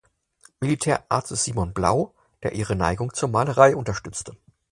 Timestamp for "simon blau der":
1.43-2.53